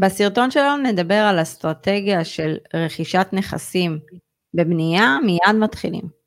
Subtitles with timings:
[0.00, 3.98] בסרטון שלנו נדבר על אסטרטגיה של רכישת נכסים
[4.54, 6.18] בבנייה, מיד מתחילים.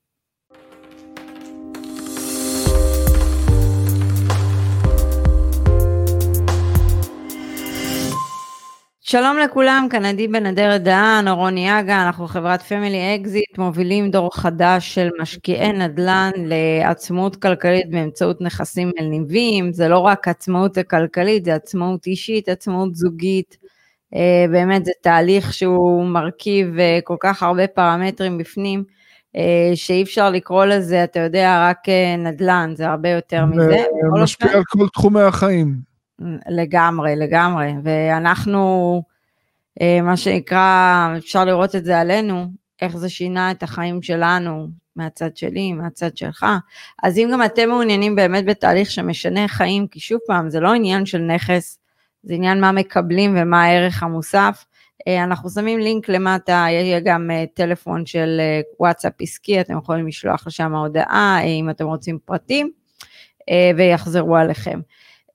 [9.03, 14.29] שלום לכולם, כאן עדי בן אדרת דהן, ורוני אגה, אנחנו חברת Family Exit, מובילים דור
[14.33, 21.55] חדש של משקיעי נדל"ן לעצמאות כלכלית באמצעות נכסים מניבים, זה לא רק עצמאות הכלכלית, זה
[21.55, 23.57] עצמאות אישית, עצמאות זוגית,
[24.51, 28.83] באמת זה תהליך שהוא מרכיב אה, כל כך הרבה פרמטרים בפנים,
[29.35, 31.77] אה, שאי אפשר לקרוא לזה, אתה יודע, רק
[32.17, 33.83] נדל"ן, זה הרבה יותר מזה.
[34.21, 35.91] משפיע על כל תחומי החיים.
[36.49, 39.03] לגמרי, לגמרי, ואנחנו,
[39.81, 42.45] אה, מה שנקרא, אפשר לראות את זה עלינו,
[42.81, 46.45] איך זה שינה את החיים שלנו, מהצד שלי, מהצד שלך.
[47.03, 51.05] אז אם גם אתם מעוניינים באמת בתהליך שמשנה חיים, כי שוב פעם, זה לא עניין
[51.05, 51.79] של נכס,
[52.23, 54.65] זה עניין מה מקבלים ומה הערך המוסף.
[55.07, 58.41] אה, אנחנו שמים לינק למטה, יהיה גם אה, טלפון של
[58.79, 62.71] וואטסאפ עסקי, אתם יכולים לשלוח לשם הודעה אם אתם רוצים פרטים,
[63.77, 64.79] ויחזרו עליכם.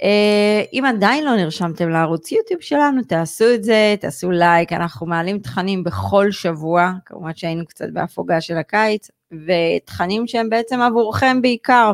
[0.03, 5.39] אה, אם עדיין לא נרשמתם לערוץ יוטיוב שלנו, תעשו את זה, תעשו לייק, אנחנו מעלים
[5.39, 11.92] תכנים בכל שבוע, כמובן שהיינו קצת בהפוגה של הקיץ, ותכנים שהם בעצם עבורכם בעיקר,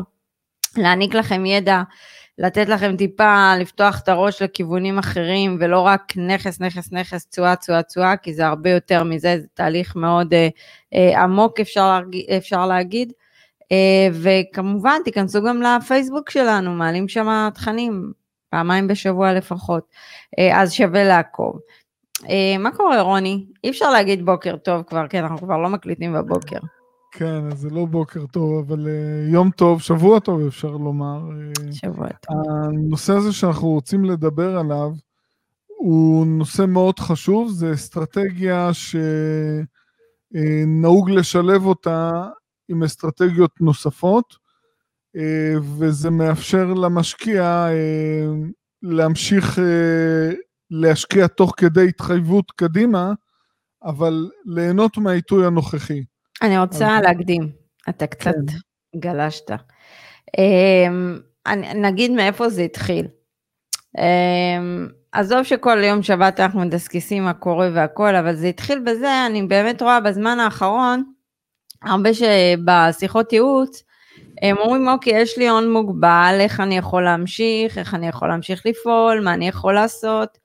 [0.77, 1.81] להעניק לכם ידע,
[2.37, 7.83] לתת לכם טיפה, לפתוח את הראש לכיוונים אחרים, ולא רק נכס, נכס, נכס, תשואה, תשואה,
[7.83, 10.47] תשואה, כי זה הרבה יותר מזה, זה תהליך מאוד אה,
[10.93, 13.13] אה, עמוק אפשר, להגיד, אפשר להגיד.
[13.71, 18.11] אה, וכמובן תיכנסו גם לפייסבוק שלנו, מעלים שם תכנים,
[18.49, 19.83] פעמיים בשבוע לפחות,
[20.39, 21.59] אה, אז שווה לעקוב.
[22.29, 23.45] אה, מה קורה רוני?
[23.63, 26.59] אי אפשר להגיד בוקר טוב כבר, כן, אנחנו כבר לא מקליטים בבוקר.
[27.15, 28.87] כן, אז זה לא בוקר טוב, אבל
[29.27, 31.19] יום טוב, שבוע טוב אפשר לומר.
[31.71, 32.37] שבוע טוב.
[32.49, 34.91] הנושא הזה שאנחנו רוצים לדבר עליו,
[35.67, 38.69] הוא נושא מאוד חשוב, זה אסטרטגיה
[40.33, 42.11] שנהוג לשלב אותה
[42.69, 44.37] עם אסטרטגיות נוספות,
[45.15, 48.25] אה, וזה מאפשר למשקיע אה,
[48.81, 50.31] להמשיך אה,
[50.71, 53.13] להשקיע תוך כדי התחייבות קדימה,
[53.83, 56.03] אבל ליהנות מהעיתוי הנוכחי.
[56.41, 57.03] אני רוצה אז...
[57.03, 57.51] להקדים,
[57.89, 58.99] אתה קצת כן.
[58.99, 59.51] גלשת.
[61.75, 63.07] נגיד מאיפה זה התחיל.
[65.11, 69.81] עזוב שכל יום שבת אנחנו מדסקסים מה קורה והכל, אבל זה התחיל בזה, אני באמת
[69.81, 71.03] רואה בזמן האחרון,
[71.83, 73.83] הרבה שבשיחות ייעוץ,
[74.41, 78.65] הם אומרים, אוקיי, יש לי הון מוגבל, איך אני יכול להמשיך, איך אני יכול להמשיך
[78.65, 80.37] לפעול, מה אני יכול לעשות.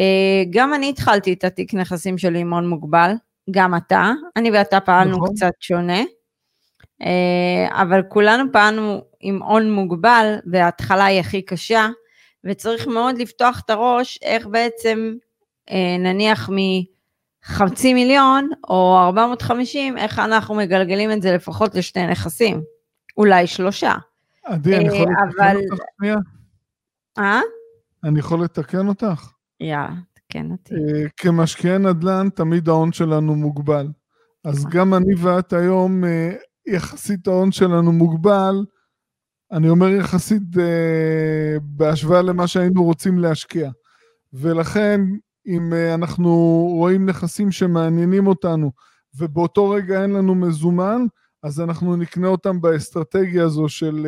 [0.00, 3.12] אה, גם אני התחלתי את התיק נכסים שלי עם הון מוגבל,
[3.50, 5.34] גם אתה, אני ואתה פעלנו נכון.
[5.34, 6.00] קצת שונה,
[7.02, 11.88] אה, אבל כולנו פעלנו עם הון מוגבל, וההתחלה היא הכי קשה,
[12.44, 15.14] וצריך מאוד לפתוח את הראש, איך בעצם,
[15.70, 16.56] אה, נניח מ...
[17.46, 22.62] חצי מיליון או 450, איך אנחנו מגלגלים את זה לפחות לשני נכסים,
[23.16, 23.94] אולי שלושה.
[24.44, 25.56] עדי, אני יכול לתקן אבל...
[25.56, 26.16] אותך שנייה?
[27.18, 27.40] אה?
[28.04, 29.30] אני יכול לתקן אותך?
[29.60, 29.88] יאללה,
[30.36, 30.74] תקן אותי.
[30.74, 33.88] אה, כמשקיעי נדל"ן, תמיד ההון שלנו מוגבל.
[34.44, 34.70] אז נכון.
[34.70, 36.32] גם אני ואת היום, אה,
[36.66, 38.64] יחסית ההון שלנו מוגבל,
[39.52, 43.70] אני אומר יחסית אה, בהשוואה למה שהיינו רוצים להשקיע.
[44.32, 45.00] ולכן
[45.46, 46.30] אם אנחנו
[46.72, 48.72] רואים נכסים שמעניינים אותנו
[49.18, 51.06] ובאותו רגע אין לנו מזומן,
[51.42, 54.06] אז אנחנו נקנה אותם באסטרטגיה הזו של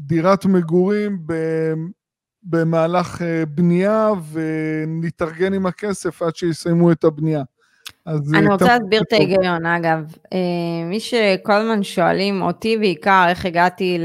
[0.00, 1.26] דירת מגורים
[2.42, 7.42] במהלך אה, בנייה ונתארגן עם הכסף עד שיסיימו את הבנייה.
[8.06, 10.14] אני רוצה להסביר את ההיגיון, אגב.
[10.84, 13.98] מי שכל הזמן שואלים אותי בעיקר איך הגעתי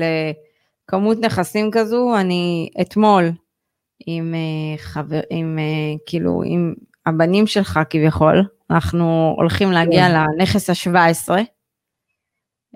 [0.87, 3.31] לכמות נכסים כזו, אני אתמול
[4.05, 6.73] עם אה, חבר, עם אה, כאילו, עם
[7.05, 10.13] הבנים שלך כביכול, אנחנו הולכים להגיע כן.
[10.13, 11.31] לנכס ה-17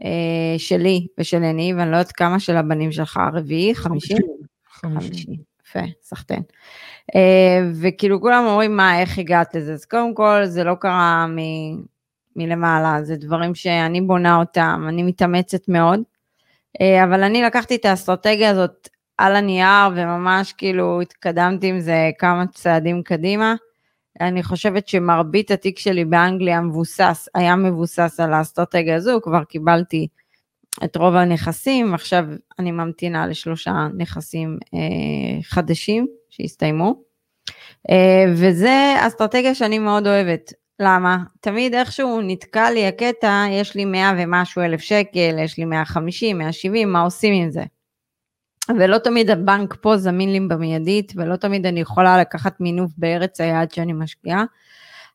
[0.04, 4.14] אה, שלי ושל יניב, ואני לא יודעת כמה של הבנים שלך, הרביעי, חמישי?
[4.70, 5.49] חמישי.
[5.70, 6.42] יפה, סחטיין.
[7.82, 9.74] וכאילו כולם אומרים, מה, איך הגעת לזה?
[9.74, 11.38] אז קודם כל, זה לא קרה מ...
[12.36, 16.00] מלמעלה, זה דברים שאני בונה אותם, אני מתאמצת מאוד,
[17.04, 23.04] אבל אני לקחתי את האסטרטגיה הזאת על הנייר וממש כאילו התקדמתי עם זה כמה צעדים
[23.04, 23.56] קדימה.
[24.22, 30.08] אני חושבת שמרבית התיק שלי באנגליה מבוסס, היה מבוסס על האסטרטגיה הזו, כבר קיבלתי
[30.84, 32.26] את רוב הנכסים, עכשיו
[32.60, 36.96] אני ממתינה לשלושה נכסים אה, חדשים שהסתיימו.
[37.90, 40.54] אה, וזה אסטרטגיה שאני מאוד אוהבת.
[40.80, 41.18] למה?
[41.42, 46.94] תמיד איכשהו נתקע לי הקטע, יש לי 100 ומשהו אלף שקל, יש לי 150, 170,
[46.94, 47.64] מה עושים עם זה?
[48.78, 53.72] ולא תמיד הבנק פה זמין לי במיידית, ולא תמיד אני יכולה לקחת מינוף בארץ היעד
[53.72, 54.44] שאני משקיעה.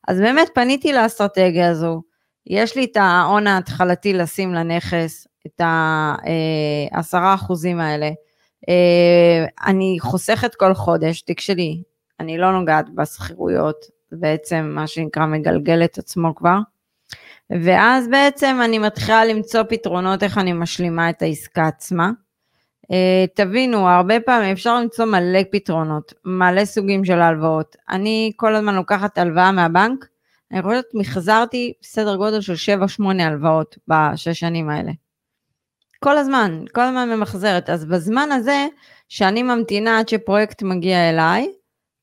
[0.07, 2.01] אז באמת פניתי לאסטרטגיה הזו,
[2.47, 5.61] יש לי את ההון ההתחלתי לשים לנכס, את
[6.91, 8.09] העשרה אחוזים האלה.
[8.69, 11.81] אה, אני חוסכת כל חודש, תיק שלי,
[12.19, 16.57] אני לא נוגעת בשכירויות, בעצם מה שנקרא מגלגל את עצמו כבר.
[17.49, 22.11] ואז בעצם אני מתחילה למצוא פתרונות איך אני משלימה את העסקה עצמה.
[22.83, 27.75] Uh, תבינו, הרבה פעמים אפשר למצוא מלא פתרונות, מלא סוגים של הלוואות.
[27.89, 30.05] אני כל הזמן לוקחת הלוואה מהבנק,
[30.51, 32.53] אני חושבת מחזרתי סדר גודל של
[32.99, 34.91] 7-8 הלוואות בשש שנים האלה.
[36.05, 37.69] כל הזמן, כל הזמן ממחזרת.
[37.69, 38.67] אז בזמן הזה,
[39.09, 41.51] שאני ממתינה עד שפרויקט מגיע אליי,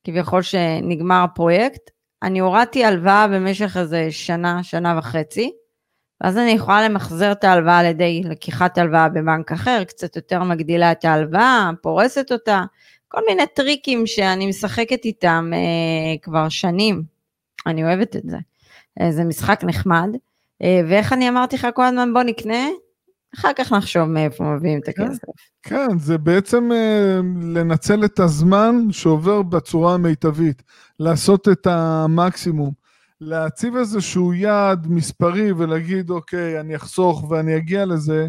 [0.05, 1.91] כביכול שנגמר הפרויקט,
[2.23, 5.53] אני הורדתי הלוואה במשך איזה שנה, שנה וחצי,
[6.21, 10.93] ואז אני יכולה למחזר את ההלוואה על ידי לקיחת הלוואה בבנק אחר, קצת יותר מגדילה
[10.93, 12.63] את ההלוואה, פורסת אותה,
[13.09, 17.03] כל מיני טריקים שאני משחקת איתם אה, כבר שנים.
[17.67, 18.39] אני אוהבת את זה.
[19.01, 20.09] אה, זה משחק נחמד.
[20.63, 22.67] אה, ואיך אני אמרתי לך כל הזמן, בוא נקנה,
[23.38, 25.02] אחר כך נחשוב מאיפה מביאים את כן.
[25.02, 25.26] הכסף.
[25.62, 30.62] כן, זה בעצם אה, לנצל את הזמן שעובר בצורה המיטבית,
[31.00, 32.73] לעשות את המקסימום,
[33.20, 38.26] להציב איזשהו יעד מספרי ולהגיד, אוקיי, אני אחסוך ואני אגיע לזה,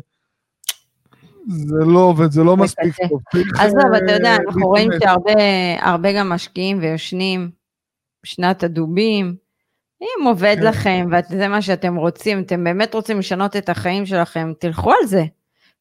[1.48, 3.22] זה לא עובד, זה לא מספיק טוב.
[3.60, 4.90] עזוב, אתה יודע, אה, אנחנו רואים.
[5.04, 5.34] שהרבה
[5.80, 7.52] הרבה גם משקיעים ויושנים
[8.24, 9.43] בשנת הדובים.
[10.04, 10.68] אם עובד כן.
[10.68, 15.24] לכם וזה מה שאתם רוצים, אתם באמת רוצים לשנות את החיים שלכם, תלכו על זה.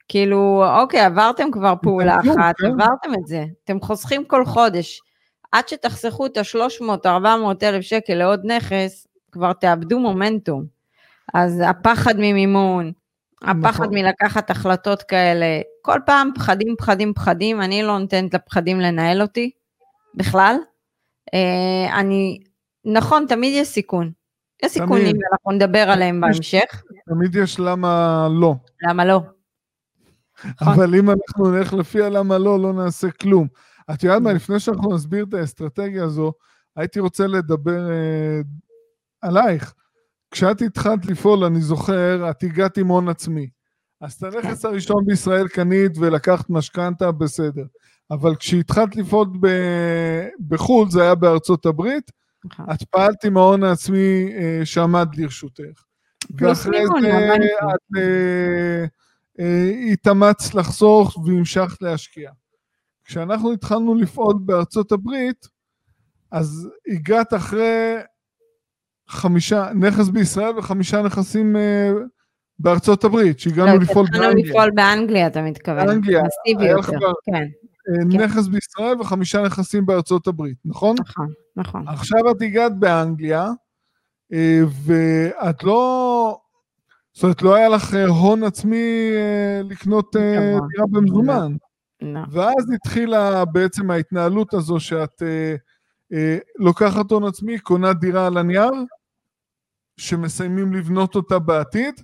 [0.08, 2.66] כאילו, אוקיי, עברתם כבר פעולה אחת, כן.
[2.66, 3.44] עברתם את זה.
[3.64, 5.00] אתם חוסכים כל חודש.
[5.52, 7.06] עד שתחסכו את ה-300-400
[7.62, 10.64] אלף שקל לעוד נכס, כבר תאבדו מומנטום.
[11.34, 12.92] אז הפחד ממימון,
[13.42, 13.94] הפחד נכון.
[13.94, 19.50] מלקחת החלטות כאלה, כל פעם פחדים, פחדים, פחדים, אני לא נותנת לפחדים לנהל אותי
[20.14, 20.56] בכלל.
[21.34, 22.38] אה, אני,
[22.84, 24.12] נכון, תמיד יש סיכון.
[24.62, 25.16] יש סיכונים, תמיד.
[25.16, 28.54] ואנחנו נדבר עליהם בהמשך, תמיד יש למה לא.
[28.82, 29.20] למה לא?
[30.74, 33.46] אבל אם אנחנו נלך לפי הלמה לא, לא נעשה כלום.
[33.90, 36.32] את יודעת מה, לפני שאנחנו נסביר את האסטרטגיה הזו,
[36.76, 38.40] הייתי רוצה לדבר אה,
[39.20, 39.74] עלייך.
[40.30, 43.48] כשאת התחלת לפעול, אני זוכר, את הגעת עם הון עצמי.
[44.00, 47.64] אז את הנכס הראשון בישראל קנית ולקחת משכנתה, בסדר.
[48.10, 52.10] אבל כשהתחלת לפעול ב- בחו"ל, זה היה בארצות הברית,
[52.44, 52.66] נכון.
[52.72, 55.82] את פעלת עם ההון העצמי אה, שעמד לרשותך.
[56.38, 57.08] ואחרי זה.
[57.74, 58.84] את אה,
[59.40, 62.30] אה, התאמצת לחסוך והמשכת להשקיע.
[63.04, 65.48] כשאנחנו התחלנו לפעול בארצות הברית,
[66.30, 67.94] אז הגעת אחרי
[69.08, 71.90] חמישה, נכס בישראל וחמישה נכסים אה,
[72.58, 74.50] בארצות הברית, שהגענו לא, לפעול התחלנו באנגליה.
[74.52, 75.86] לפעול באנגליה, אתה מתכוון.
[75.86, 77.46] באנגליה, מסיבי היה לך יותר, כבר- כן,
[78.10, 78.20] כן.
[78.20, 80.96] נכס בישראל וחמישה נכסים בארצות הברית, נכון?
[81.00, 81.88] נכון, נכון.
[81.88, 83.48] עכשיו את הגעת באנגליה,
[84.32, 86.38] אה, ואת לא...
[87.14, 90.68] זאת אומרת, לא היה לך אה, הון עצמי אה, לקנות נכון.
[90.68, 91.56] דירה במזומן.
[92.02, 92.20] לא.
[92.30, 95.22] ואז התחילה בעצם ההתנהלות הזו שאת
[96.58, 98.70] לוקחת הון עצמי, קונה דירה על הנייר,
[99.96, 101.94] שמסיימים לבנות אותה בעתיד,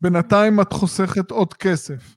[0.00, 2.16] בינתיים את חוסכת עוד כסף.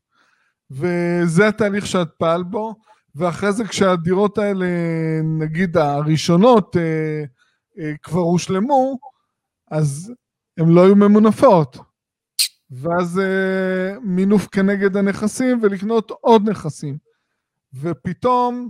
[0.71, 2.75] וזה התהליך שאת פעל בו,
[3.15, 4.65] ואחרי זה כשהדירות האלה,
[5.39, 7.23] נגיד הראשונות, אה,
[7.79, 8.97] אה, כבר הושלמו,
[9.71, 10.13] אז
[10.57, 11.77] הן לא היו ממונפות.
[12.71, 16.97] ואז אה, מינוף כנגד הנכסים ולקנות עוד נכסים.
[17.73, 18.69] ופתאום,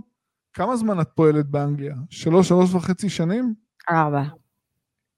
[0.52, 1.94] כמה זמן את פועלת באנגליה?
[2.10, 3.54] שלוש, שלוש וחצי שנים?
[3.90, 4.22] ארבע.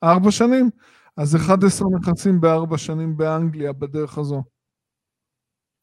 [0.04, 0.70] ארבע שנים?
[1.16, 4.42] אז 11 נכסים בארבע שנים באנגליה בדרך הזו.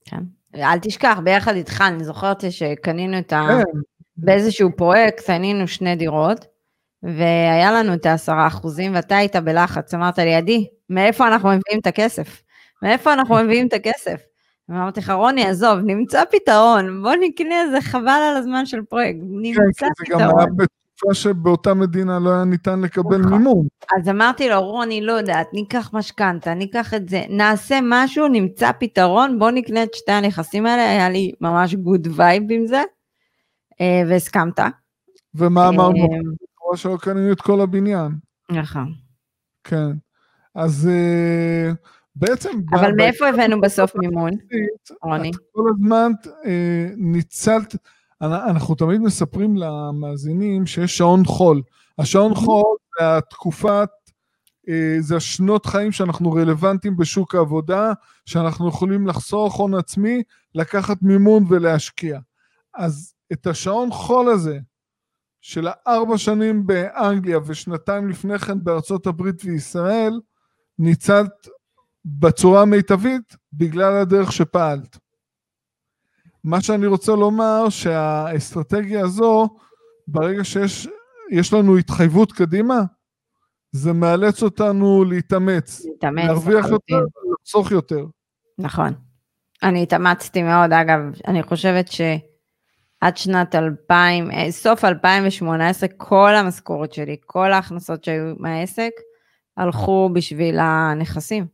[0.06, 0.24] כן.
[0.56, 3.48] אל תשכח, ביחד איתך, אני זוכרת שקנינו את ה...
[3.48, 3.80] כן,
[4.18, 6.46] באיזשהו פרויקט, קנינו שני דירות,
[7.04, 11.88] והיה לנו את העשרה אחוזים, ואתה היית בלחץ, אמרת לי, עדי, מאיפה אנחנו מביאים את
[11.88, 12.42] הכסף?
[12.82, 14.22] מאיפה אנחנו מביאים את הכסף?
[14.70, 19.26] ואמרתי לך, רוני, עזוב, נמצא פתרון, בוא נקנה איזה חבל על הזמן של פרויקט, כן,
[19.42, 20.66] נמצא כי זה גם היה פתרון.
[20.94, 23.34] בתקופה שבאותה מדינה לא היה ניתן לקבל נכון.
[23.34, 23.68] מימון.
[23.98, 29.40] אז אמרתי לו, רוני, לא יודעת, ניקח משכנתה, ניקח את זה, נעשה משהו, נמצא פתרון,
[29.40, 32.84] בוא נקנה את שתי הנכסים האלה, היה לי ממש good vibe עם זה,
[33.82, 34.60] אה, והסכמת.
[35.36, 35.98] ומה אמרנו?
[35.98, 36.20] אה,
[36.70, 38.12] או שלא קנינו את כל הבניין.
[38.50, 38.94] נכון.
[39.64, 39.92] כן.
[40.56, 41.72] אז אה,
[42.16, 42.50] בעצם...
[42.74, 45.32] אבל מאיפה הבאנו בסוף מימון, את רוני?
[45.52, 46.12] כל הזמן
[46.98, 47.76] ניצלת,
[48.22, 51.62] אנחנו תמיד מספרים למאזינים שיש שעון חול.
[51.98, 53.90] השעון חול זה התקופת
[54.70, 57.94] אה, זה השנות חיים שאנחנו רלוונטיים בשוק העבודה,
[58.26, 60.24] שאנחנו יכולים לחסוך הון עצמי,
[60.56, 62.20] לקחת מימון ולהשקיע.
[62.76, 64.60] אז את השעון חול הזה,
[65.42, 70.20] של הארבע שנים באנגליה ושנתיים לפני כן בארצות הברית וישראל,
[70.80, 71.48] ניצלת
[72.06, 74.98] בצורה המיטבית בגלל הדרך שפעלת.
[76.44, 79.50] מה שאני רוצה לומר שהאסטרטגיה הזו,
[80.08, 82.82] ברגע שיש לנו התחייבות קדימה,
[83.72, 85.86] זה מאלץ אותנו להתאמץ.
[85.86, 88.06] להתאמץ, להרוויח יותר, לחסוך יותר.
[88.58, 88.94] נכון.
[89.64, 97.16] אני התאמצתי מאוד, אגב, אני חושבת שעד שנת 2000, אה, סוף 2018, כל המשכורת שלי,
[97.26, 98.92] כל ההכנסות שהיו מהעסק,
[99.58, 101.46] הלכו בשביל הנכסים.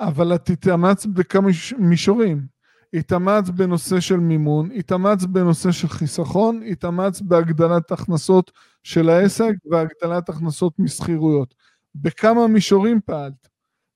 [0.00, 1.48] אבל את התאמצת בכמה
[1.78, 2.53] מישורים.
[2.94, 10.78] התאמץ בנושא של מימון, התאמץ בנושא של חיסכון, התאמץ בהגדלת הכנסות של העסק והגדלת הכנסות
[10.78, 11.54] משכירויות.
[11.94, 13.48] בכמה מישורים פעלת.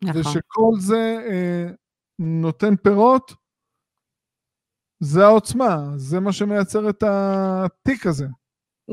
[0.05, 0.21] נכון.
[0.21, 1.71] ושכל זה אה,
[2.19, 3.33] נותן פירות,
[5.00, 8.26] זה העוצמה, זה מה שמייצר את התיק הזה.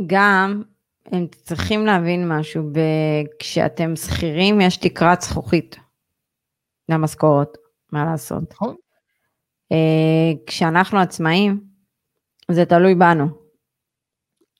[0.07, 0.61] גם,
[1.05, 2.71] הם צריכים להבין משהו,
[3.39, 5.75] כשאתם שכירים יש תקרת זכוכית
[6.89, 7.49] למשכורת,
[7.91, 8.43] מה לעשות.
[8.51, 8.75] נכון.
[9.71, 11.61] אה, כשאנחנו עצמאים,
[12.51, 13.25] זה תלוי בנו.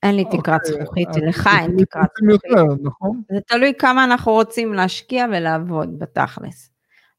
[0.04, 2.82] אין לי אוקיי, תקרת זכוכית, לך אין תקרת זכוכית.
[2.84, 3.22] נכון?
[3.32, 6.70] זה תלוי כמה אנחנו רוצים להשקיע ולעבוד בתכלס.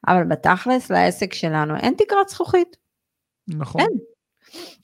[0.09, 2.77] אבל בתכלס לעסק שלנו אין תקרת זכוכית.
[3.49, 3.81] נכון.
[3.81, 3.91] אין.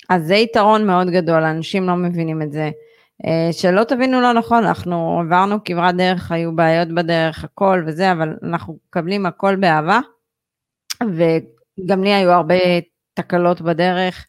[0.09, 2.71] אז זה יתרון מאוד גדול, אנשים לא מבינים את זה.
[3.27, 8.37] אה, שלא תבינו לא נכון, אנחנו עברנו כברת דרך, היו בעיות בדרך, הכל וזה, אבל
[8.43, 10.01] אנחנו מקבלים הכל באהבה,
[11.03, 12.55] וגם לי היו הרבה
[13.15, 14.27] תקלות בדרך,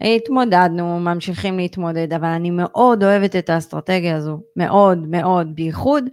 [0.00, 6.04] התמודדנו, ממשיכים להתמודד, אבל אני מאוד אוהבת את האסטרטגיה הזו, מאוד מאוד, בייחוד.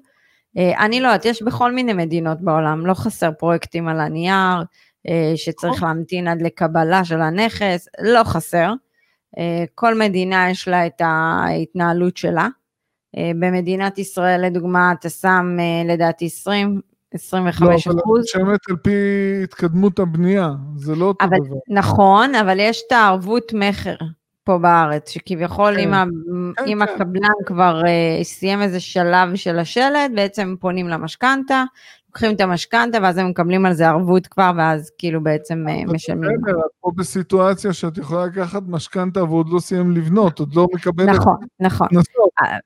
[0.58, 4.64] אה, אני לא יודעת, יש בכל מיני מדינות בעולם, לא חסר פרויקטים על הנייר,
[5.08, 5.84] אה, שצריך.
[5.84, 8.74] להמתין עד לקבלה של הנכס, לא חסר.
[9.38, 12.48] אה, כל מדינה יש לה את ההתנהלות שלה.
[13.40, 16.82] במדינת ישראל, לדוגמה, אתה שם לדעתי 20,
[17.14, 17.96] 25 לא, אחוז.
[17.96, 18.92] לא, אבל נשמת על פי
[19.44, 21.56] התקדמות הבנייה, זה לא אותו אבל, דבר.
[21.70, 23.96] נכון, אבל יש את הערבות מכר
[24.50, 25.94] פה בארץ, שכביכול כן.
[25.94, 26.10] אם,
[26.58, 26.94] כן, אם כן.
[26.94, 31.64] הקבלן כבר uh, סיים איזה שלב של השלד, בעצם פונים למשכנתה,
[32.08, 36.42] לוקחים את המשכנתה ואז הם מקבלים על זה ערבות כבר, ואז כאילו בעצם uh, משלמים.
[36.42, 41.10] בסדר, את פה בסיטואציה שאת יכולה לקחת משכנתה ועוד לא סיים לבנות, עוד לא מקבלת...
[41.10, 41.88] נכון, נכון.
[42.42, 42.58] אה,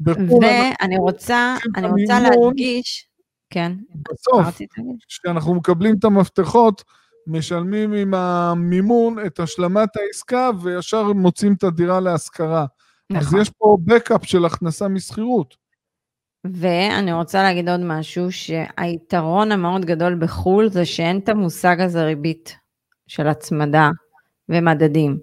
[0.41, 3.07] ואני רוצה, אני רוצה להדגיש,
[3.53, 3.71] כן.
[4.11, 4.61] בסוף,
[5.07, 6.83] כשאנחנו מקבלים את המפתחות,
[7.27, 12.65] משלמים עם המימון את השלמת העסקה וישר מוצאים את הדירה להשכרה.
[13.09, 13.27] נכון.
[13.27, 15.55] אז יש פה בקאפ של הכנסה משכירות.
[16.53, 22.55] ואני רוצה להגיד עוד משהו, שהיתרון המאוד גדול בחו"ל זה שאין את המושג הזה ריבית
[23.07, 23.89] של הצמדה
[24.49, 25.17] ומדדים.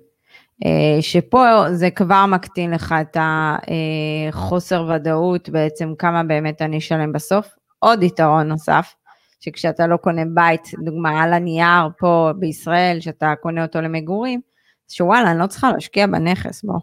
[0.65, 7.60] אה, שפה זה כבר מקטין לך את החוסר ודאות בעצם כמה באמת אני אשלם בסוף.
[7.81, 8.95] עוד יתרון נוסף,
[9.41, 14.41] שכשאתה לא קונה בית, דוגמה על הנייר פה בישראל, שאתה קונה אותו למגורים,
[14.89, 16.81] שוואלה, אני לא צריכה להשקיע בנכס, בוא.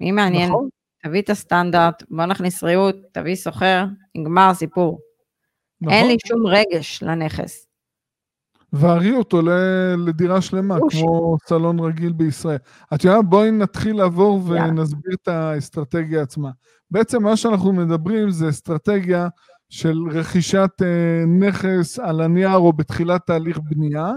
[0.00, 0.68] מי מעניין, נכון.
[1.02, 3.84] תביא את הסטנדרט, בוא נכניס ריהוט, תביא סוחר,
[4.14, 5.00] נגמר הסיפור.
[5.80, 5.94] נכון.
[5.94, 7.66] אין לי שום רגש לנכס.
[8.72, 11.48] והריהוט עולה לדירה שלמה, כמו ש...
[11.48, 12.58] סלון רגיל בישראל.
[12.94, 16.50] את יודעת, בואי נתחיל לעבור ונסביר את האסטרטגיה עצמה.
[16.90, 19.28] בעצם מה שאנחנו מדברים זה אסטרטגיה
[19.68, 24.12] של רכישת אה, נכס על הנייר או בתחילת תהליך בנייה.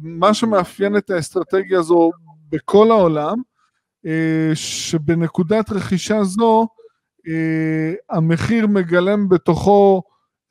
[0.00, 2.10] מה שמאפיין את האסטרטגיה הזו
[2.48, 3.36] בכל העולם,
[4.06, 6.68] אה, שבנקודת רכישה זו
[7.28, 10.02] אה, המחיר מגלם בתוכו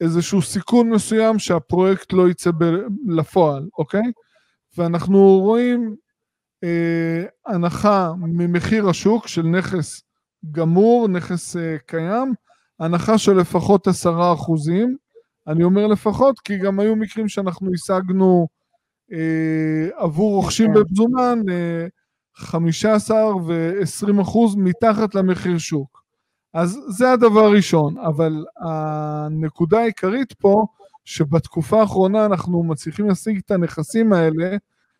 [0.01, 2.51] איזשהו סיכון מסוים שהפרויקט לא יצא
[3.07, 4.11] לפועל, אוקיי?
[4.77, 5.95] ואנחנו רואים
[6.63, 10.01] אה, הנחה ממחיר השוק של נכס
[10.51, 12.33] גמור, נכס אה, קיים,
[12.81, 14.97] הנחה של לפחות עשרה אחוזים.
[15.47, 18.47] אני אומר לפחות, כי גם היו מקרים שאנחנו השגנו
[19.11, 20.73] אה, עבור רוכשים כן.
[20.73, 21.88] במזומן אה,
[22.35, 26.01] 15 ו-20 אחוז מתחת למחיר שוק.
[26.53, 30.65] אז זה הדבר הראשון, אבל הנקודה העיקרית פה,
[31.05, 34.57] שבתקופה האחרונה אנחנו מצליחים להשיג את הנכסים האלה,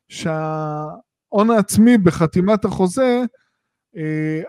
[0.10, 3.24] שההון העצמי בחתימת החוזה,
[3.98, 4.42] אה,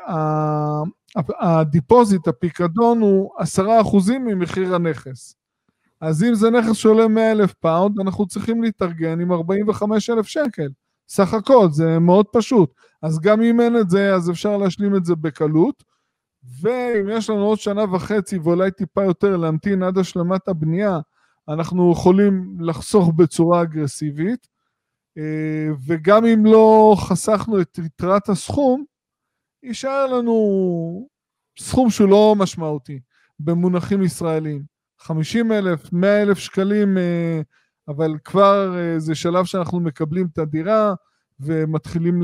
[1.40, 5.36] הדיפוזיט, הפיקדון הוא עשרה אחוזים ממחיר הנכס.
[6.00, 10.68] אז אם זה נכס שעולה 100 אלף פאונד, אנחנו צריכים להתארגן עם 45 אלף שקל.
[11.08, 12.74] סך הכל, זה מאוד פשוט.
[13.02, 15.84] אז גם אם אין את זה, אז אפשר להשלים את זה בקלות.
[16.60, 20.98] ואם יש לנו עוד שנה וחצי ואולי טיפה יותר להמתין עד השלמת הבנייה,
[21.48, 24.48] אנחנו יכולים לחסוך בצורה אגרסיבית,
[25.18, 28.84] אה, וגם אם לא חסכנו את יתרת הסכום,
[29.62, 31.08] יישאר לנו
[31.58, 33.00] סכום שהוא לא משמעותי
[33.40, 34.62] במונחים ישראלים.
[34.98, 37.40] 50 אלף, 100 אלף שקלים, אה,
[37.88, 40.94] אבל כבר אה, זה שלב שאנחנו מקבלים את הדירה
[41.40, 42.22] ומתחילים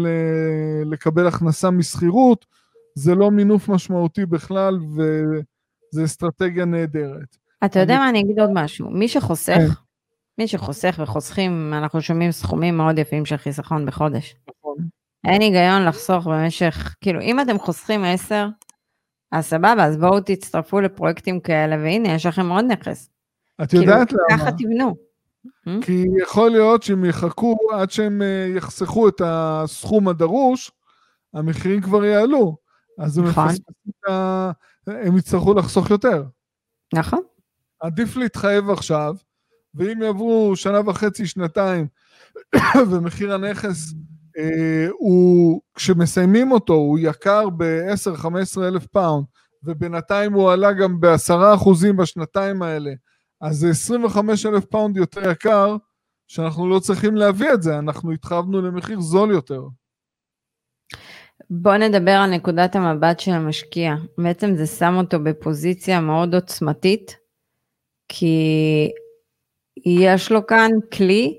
[0.85, 2.47] לקבל הכנסה משכירות,
[2.95, 7.37] זה לא מינוף משמעותי בכלל וזו אסטרטגיה נהדרת.
[7.65, 8.91] אתה יודע מה, אני אגיד עוד משהו.
[8.91, 9.67] מי שחוסך, כן.
[10.39, 14.37] מי שחוסך וחוסכים, אנחנו שומעים סכומים מאוד יפים של חיסכון בחודש.
[15.29, 18.47] אין היגיון לחסוך במשך, כאילו, אם אתם חוסכים 10,
[19.33, 23.11] אז סבבה, אז בואו תצטרפו לפרויקטים כאלה, והנה, יש לכם עוד נכס.
[23.63, 24.23] את כאילו, יודעת למה?
[24.31, 24.95] ככה תבנו.
[25.47, 25.85] Hmm?
[25.85, 30.71] כי יכול להיות שהם יחכו עד שהם אה, יחסכו את הסכום הדרוש,
[31.35, 32.57] המחירים כבר יעלו.
[32.99, 33.49] אז נכון.
[34.07, 34.53] הם,
[34.87, 36.25] הם יצטרכו לחסוך יותר.
[36.95, 37.21] נכון.
[37.81, 39.15] עדיף להתחייב עכשיו,
[39.75, 41.87] ואם יעברו שנה וחצי, שנתיים,
[42.91, 43.95] ומחיר הנכס
[44.91, 49.25] הוא, כשמסיימים אותו, הוא יקר ב-10-15 אלף פאונד,
[49.63, 52.91] ובינתיים הוא עלה גם ב-10 אחוזים בשנתיים האלה,
[53.41, 55.77] אז זה 25 אלף פאונד יותר יקר,
[56.29, 59.63] שאנחנו לא צריכים להביא את זה, אנחנו התחייבנו למחיר זול יותר.
[61.51, 63.95] בוא נדבר על נקודת המבט של המשקיע.
[64.19, 67.17] בעצם זה שם אותו בפוזיציה מאוד עוצמתית,
[68.09, 68.91] כי
[69.87, 71.39] יש לו כאן כלי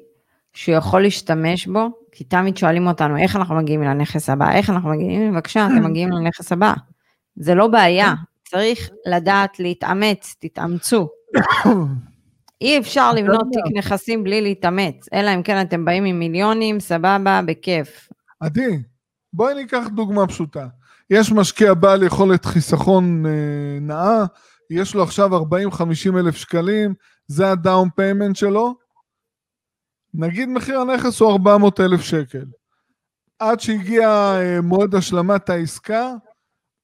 [0.53, 4.89] שהוא יכול להשתמש בו, כי תמיד שואלים אותנו איך אנחנו מגיעים לנכס הבא, איך אנחנו
[4.89, 6.73] מגיעים, בבקשה, אתם מגיעים לנכס הבא.
[7.35, 8.13] זה לא בעיה,
[8.47, 11.09] צריך לדעת להתאמץ, תתאמצו.
[12.61, 17.41] אי אפשר לבנות תיק נכסים בלי להתאמץ, אלא אם כן אתם באים עם מיליונים, סבבה,
[17.45, 18.09] בכיף.
[18.39, 18.81] עדי,
[19.33, 20.67] בואי ניקח דוגמה פשוטה.
[21.09, 23.31] יש משקיע בעל יכולת חיסכון אה,
[23.81, 24.25] נאה,
[24.69, 26.93] יש לו עכשיו 40-50 אלף שקלים,
[27.27, 28.75] זה ה down payment שלו,
[30.13, 32.45] נגיד מחיר הנכס הוא 400 אלף שקל.
[33.39, 36.13] עד שהגיע אה, מועד השלמת העסקה,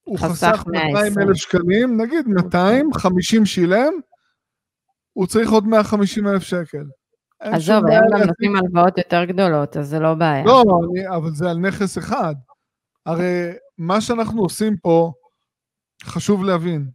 [0.03, 3.94] הוא חסך 200 אלף שקלים, נגיד 200, 50 שילם,
[5.13, 6.83] הוא צריך עוד 150 אלף שקל.
[7.40, 10.46] עזוב, היום גם נותנים הלוואות יותר גדולות, אז זה לא בעיה.
[10.46, 12.35] לא, אני, אבל זה על נכס אחד.
[13.05, 15.11] הרי מה שאנחנו עושים פה,
[16.03, 16.90] חשוב להבין,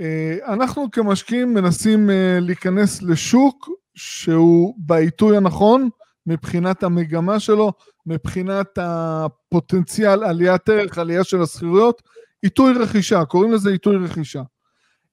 [0.00, 5.88] אה, אנחנו כמשקיעים מנסים אה, להיכנס לשוק שהוא בעיתוי הנכון
[6.26, 7.72] מבחינת המגמה שלו,
[8.06, 12.02] מבחינת הפוטנציאל עליית ערך, עלייה של השכירויות,
[12.42, 14.42] עיתוי רכישה, קוראים לזה עיתוי רכישה.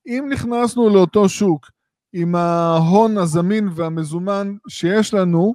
[0.08, 1.72] אם נכנסנו לאותו שוק
[2.13, 5.54] עם ההון הזמין והמזומן שיש לנו,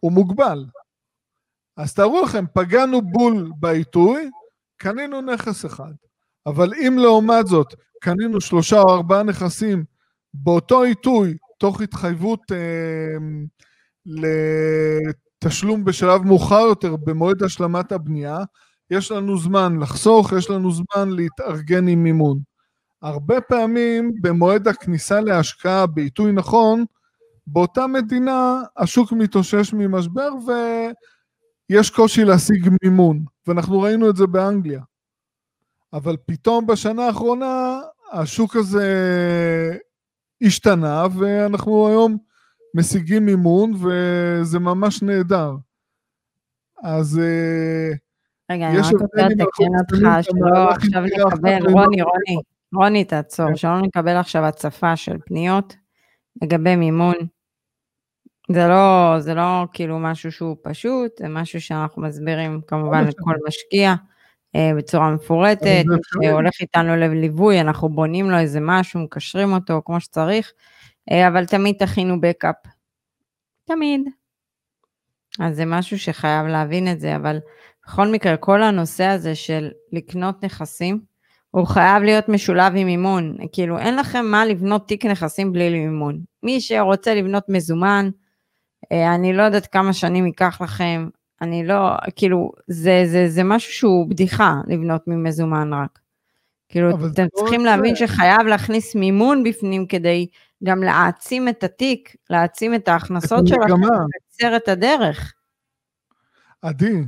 [0.00, 0.64] הוא מוגבל.
[1.76, 4.30] אז תארו לכם, פגענו בול בעיתוי,
[4.76, 5.92] קנינו נכס אחד.
[6.46, 9.84] אבל אם לעומת זאת קנינו שלושה או ארבעה נכסים
[10.34, 13.16] באותו עיתוי, תוך התחייבות אה,
[14.06, 18.38] לתשלום בשלב מאוחר יותר במועד השלמת הבנייה,
[18.90, 22.38] יש לנו זמן לחסוך, יש לנו זמן להתארגן עם מימון.
[23.02, 26.84] הרבה פעמים במועד הכניסה להשקעה בעיתוי נכון,
[27.46, 30.30] באותה מדינה השוק מתאושש ממשבר
[31.70, 34.80] ויש קושי להשיג מימון, ואנחנו ראינו את זה באנגליה.
[35.92, 37.80] אבל פתאום בשנה האחרונה
[38.12, 38.86] השוק הזה
[40.44, 42.16] השתנה, ואנחנו היום
[42.74, 45.52] משיגים מימון, וזה ממש נהדר.
[46.82, 47.92] אז אה,
[48.50, 52.36] רגע, אני רק רוצה לתקן אותך, שלא עכשיו נקבל, רוני, רוני,
[52.74, 53.56] רוני, תעצור, כן.
[53.56, 55.76] שלא נקבל עכשיו הצפה של פניות
[56.42, 57.14] לגבי מימון.
[58.52, 63.94] זה לא, זה לא כאילו משהו שהוא פשוט, זה משהו שאנחנו מסבירים כמובן לכל משקיע.
[64.56, 65.84] אה, בצורה מפורטת,
[66.22, 70.52] שהולך איתנו לליווי, אנחנו בונים לו איזה משהו, מקשרים אותו כמו שצריך,
[71.10, 72.56] אה, אבל תמיד תכינו בקאפ.
[73.64, 74.00] תמיד.
[75.40, 77.38] אז זה משהו שחייב להבין את זה, אבל
[77.86, 81.00] בכל מקרה, כל הנושא הזה של לקנות נכסים,
[81.50, 83.36] הוא חייב להיות משולב עם מימון.
[83.52, 86.20] כאילו, אין לכם מה לבנות תיק נכסים בלי מימון.
[86.42, 88.10] מי שרוצה לבנות מזומן,
[88.92, 91.08] אה, אני לא יודעת כמה שנים ייקח לכם,
[91.40, 95.98] אני לא, כאילו, זה, זה, זה משהו שהוא בדיחה לבנות ממזומן רק.
[96.68, 97.66] כאילו, אתם לא צריכים זה...
[97.66, 100.26] להבין שחייב להכניס מימון בפנים כדי
[100.64, 105.32] גם להעצים את התיק, להעצים את ההכנסות שלכם, ולקצר את הדרך.
[106.62, 107.02] עדי,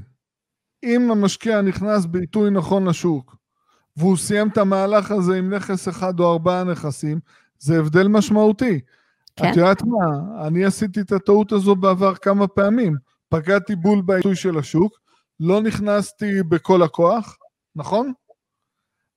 [0.84, 3.36] אם המשקיע נכנס בעיתוי נכון לשוק,
[3.96, 7.20] והוא סיים את המהלך הזה עם נכס אחד או ארבעה נכסים,
[7.58, 8.80] זה הבדל משמעותי.
[9.36, 9.50] כן?
[9.50, 10.06] את יודעת מה,
[10.46, 12.96] אני עשיתי את הטעות הזו בעבר כמה פעמים.
[13.28, 14.98] פגעתי בול בעיתוי של השוק,
[15.40, 17.38] לא נכנסתי בכל הכוח,
[17.76, 18.12] נכון?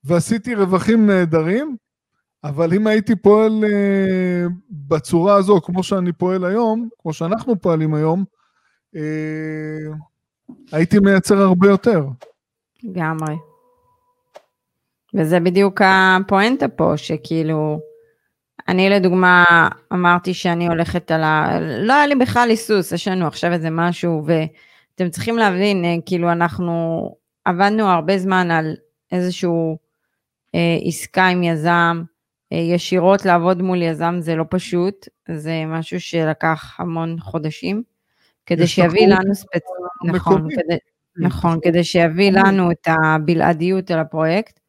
[0.04, 1.78] ועשיתי רווחים נהדרים,
[2.44, 8.26] אבל אם הייתי פועל אה, בצורה הזו, כמו שאני פועל היום, כמו שאנחנו פועלים היום,
[8.96, 9.96] אה,
[10.72, 12.06] הייתי מייצר הרבה יותר.
[12.84, 13.36] לגמרי.
[15.14, 17.80] וזה בדיוק הפואנטה פה, שכאילו,
[18.70, 19.44] אני לדוגמה
[19.94, 21.60] אמרתי שאני הולכת על ה...
[21.60, 26.32] לא היה לי בכלל היסוס, יש לנו עכשיו איזה משהו, ואתם צריכים להבין, אה, כאילו
[26.32, 28.76] אנחנו עבדנו הרבה זמן על
[29.12, 29.78] איזשהו
[30.56, 32.04] אה, עסקה עם יזם,
[32.54, 37.84] אה, ישירות לעבוד מול יזם זה לא פשוט, זה משהו שלקח המון חודשים,
[38.46, 39.62] כדי שיביא לנו ספצ...
[40.06, 40.78] נכון, כדי,
[41.18, 44.60] נכון, כדי שיביא לנו את הבלעדיות על הפרויקט,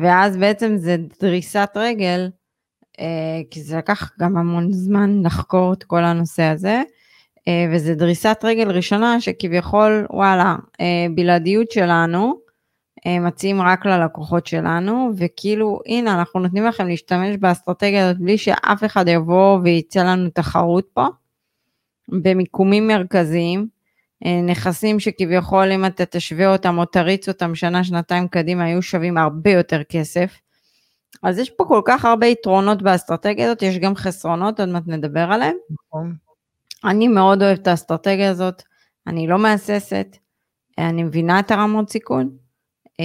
[0.00, 2.28] ואז בעצם זה דריסת רגל,
[3.50, 6.82] כי זה לקח גם המון זמן לחקור את כל הנושא הזה,
[7.48, 10.56] אה, וזה דריסת רגל ראשונה שכביכול, וואלה,
[11.14, 12.44] בלעדיות שלנו,
[13.08, 19.08] מציעים רק ללקוחות שלנו, וכאילו, הנה, אנחנו נותנים לכם להשתמש באסטרטגיה הזאת בלי שאף אחד
[19.08, 21.06] יבוא וייצא לנו תחרות פה,
[22.08, 23.68] במיקומים מרכזיים,
[24.26, 29.18] אה, נכסים שכביכול אם אתה תשווה אותם או תריץ אותם שנה, שנתיים קדימה, היו שווים
[29.18, 30.38] הרבה יותר כסף.
[31.22, 35.32] אז יש פה כל כך הרבה יתרונות באסטרטגיה הזאת, יש גם חסרונות, עוד מעט נדבר
[35.32, 35.56] עליהם.
[35.70, 36.14] נכון.
[36.84, 38.62] אני מאוד אוהבת את האסטרטגיה הזאת,
[39.06, 40.16] אני לא מהססת,
[40.78, 42.30] אני מבינה את הרמות סיכון,
[43.00, 43.04] אה,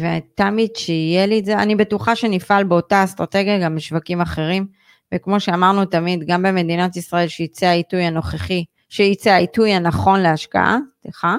[0.00, 4.66] ותמיד שיהיה לי את זה, אני בטוחה שנפעל באותה אסטרטגיה גם בשווקים אחרים,
[5.14, 11.36] וכמו שאמרנו תמיד, גם במדינת ישראל שיצא העיתוי הנוכחי, שיצא העיתוי הנכון להשקעה, סליחה,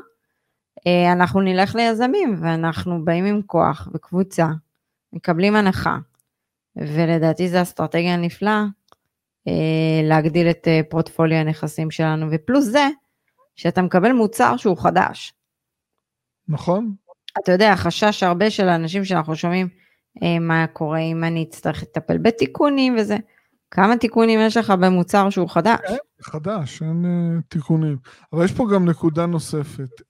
[0.87, 4.47] אה, אנחנו נלך ליזמים ואנחנו באים עם כוח וקבוצה,
[5.13, 5.97] מקבלים הנחה,
[6.75, 8.65] ולדעתי זו אסטרטגיה נפלאה
[9.47, 12.87] אה, להגדיל את פורטפוליו הנכסים שלנו, ופלוס זה,
[13.55, 15.33] שאתה מקבל מוצר שהוא חדש.
[16.47, 16.95] נכון.
[17.43, 19.67] אתה יודע, החשש הרבה של האנשים שאנחנו שומעים,
[20.23, 23.17] אה, מה קורה אם אני אצטרך לטפל בתיקונים וזה.
[23.71, 25.79] כמה תיקונים יש לך במוצר שהוא חדש?
[25.83, 27.05] אין, חדש, אין
[27.47, 27.97] תיקונים.
[28.33, 30.01] אבל יש פה גם נקודה נוספת.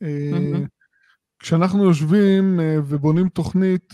[1.40, 3.94] כשאנחנו יושבים ובונים תוכנית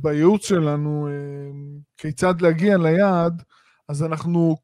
[0.00, 3.42] בייעוץ שלנו, uh, כיצד להגיע ליעד,
[3.88, 4.56] אז אנחנו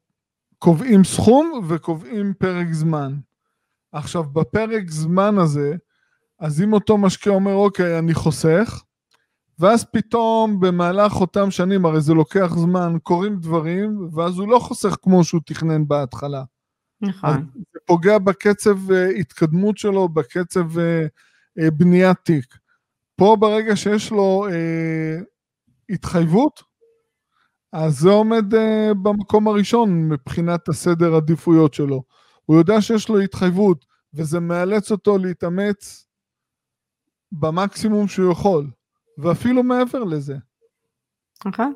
[0.57, 3.13] קובעים סכום וקובעים פרק זמן.
[3.91, 5.75] עכשיו, בפרק זמן הזה,
[6.39, 8.83] אז אם אותו משקיע אומר, אוקיי, אני חוסך,
[9.59, 14.95] ואז פתאום במהלך אותם שנים, הרי זה לוקח זמן, קורים דברים, ואז הוא לא חוסך
[15.01, 16.43] כמו שהוא תכנן בהתחלה.
[17.01, 17.47] נכון.
[17.55, 20.79] זה פוגע בקצב uh, התקדמות שלו, בקצב uh,
[21.59, 22.57] uh, בניית תיק.
[23.17, 25.23] פה ברגע שיש לו uh,
[25.89, 26.63] התחייבות,
[27.73, 32.03] אז זה עומד uh, במקום הראשון מבחינת הסדר עדיפויות שלו.
[32.45, 36.07] הוא יודע שיש לו התחייבות, וזה מאלץ אותו להתאמץ
[37.31, 38.67] במקסימום שהוא יכול,
[39.17, 40.35] ואפילו מעבר לזה.
[41.45, 41.73] נכון.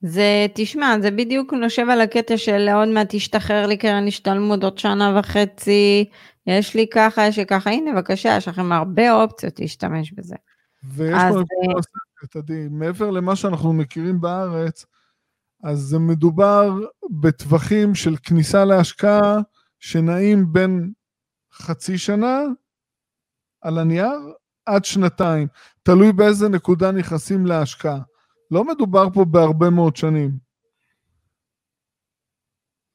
[0.00, 4.78] זה, תשמע, זה בדיוק נושב על הקטע של עוד מעט תשתחרר לי קרן השתלמות עוד
[4.78, 6.04] שנה וחצי,
[6.46, 10.36] יש לי ככה, יש לי ככה, הנה בבקשה, יש לכם הרבה אופציות להשתמש בזה.
[10.86, 14.86] ויש פה נקודה נוספת, עדי, מעבר למה שאנחנו מכירים בארץ,
[15.62, 16.72] אז זה מדובר
[17.20, 19.36] בטווחים של כניסה להשקעה
[19.78, 20.92] שנעים בין
[21.52, 22.40] חצי שנה
[23.60, 24.32] על הנייר
[24.66, 25.48] עד שנתיים,
[25.82, 28.00] תלוי באיזה נקודה נכנסים להשקעה.
[28.50, 30.38] לא מדובר פה בהרבה מאוד שנים.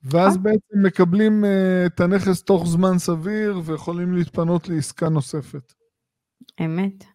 [0.04, 0.42] ואז אה.
[0.42, 1.48] בעצם מקבלים uh,
[1.86, 5.74] את הנכס תוך זמן סביר ויכולים להתפנות לעסקה נוספת.
[6.66, 7.11] אמת.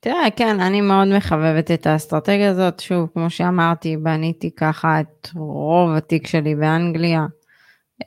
[0.00, 2.80] תראה, כן, אני מאוד מחבבת את האסטרטגיה הזאת.
[2.80, 7.26] שוב, כמו שאמרתי, בניתי ככה את רוב התיק שלי באנגליה.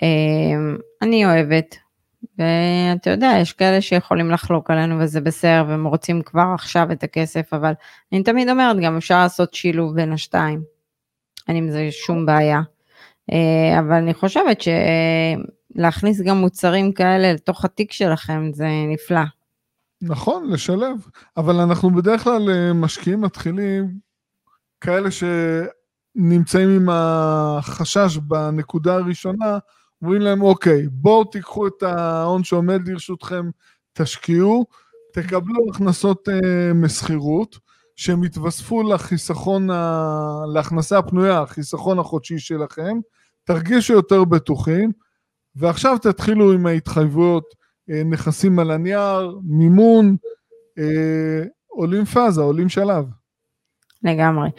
[0.02, 1.76] אמ, אני אוהבת,
[2.38, 7.54] ואתה יודע, יש כאלה שיכולים לחלוק עלינו וזה בסדר, והם רוצים כבר עכשיו את הכסף,
[7.54, 7.74] אבל
[8.12, 10.62] אני תמיד אומרת, גם אפשר לעשות שילוב בין השתיים.
[11.48, 12.62] אין עם זה שום בעיה.
[13.32, 14.62] אה, אבל אני חושבת
[15.76, 19.41] שלהכניס גם מוצרים כאלה לתוך התיק שלכם זה נפלא.
[20.02, 23.98] נכון, לשלב, אבל אנחנו בדרך כלל אה, משקיעים מתחילים
[24.82, 29.58] כאלה שנמצאים עם החשש בנקודה הראשונה,
[30.02, 33.50] אומרים להם, אוקיי, בואו תיקחו את ההון שעומד לרשותכם,
[33.94, 34.66] תשקיעו,
[35.14, 37.58] תקבלו הכנסות אה, משכירות,
[37.96, 40.44] שהם יתווספו לחיסכון, ה...
[40.54, 42.98] להכנסה הפנויה, החיסכון החודשי שלכם,
[43.44, 44.92] תרגישו יותר בטוחים,
[45.56, 47.44] ועכשיו תתחילו עם ההתחייבויות,
[47.88, 50.16] נכסים על הנייר, מימון,
[50.80, 53.06] אה, עולים פאזה, עולים שלב.
[54.04, 54.50] לגמרי.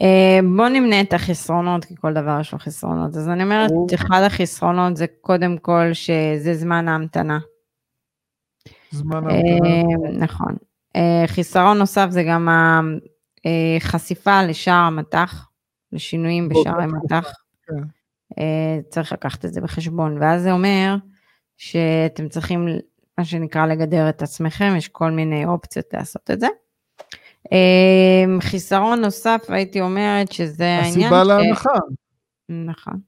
[0.00, 3.16] אה, בוא נמנה את החסרונות, כי כל דבר יש לו חסרונות.
[3.16, 7.38] אז אני אומרת, אחד החסרונות זה קודם כל שזה זמן ההמתנה.
[8.90, 9.68] זמן ההמתנה.
[9.68, 10.56] אה, נכון.
[10.96, 12.48] אה, חיסרון נוסף זה גם
[13.80, 15.48] החשיפה לשער המטח.
[15.92, 17.32] לשינויים באותה בשערי תקופה, מטח.
[17.66, 17.82] כן.
[18.38, 20.96] אה, צריך לקחת את זה בחשבון, ואז זה אומר
[21.56, 22.66] שאתם צריכים,
[23.18, 26.46] מה שנקרא, לגדר את עצמכם, יש כל מיני אופציות לעשות את זה.
[27.52, 31.78] אה, חיסרון נוסף, הייתי אומרת, שזה העניין הסיבה להנחה.
[32.48, 33.00] נכון.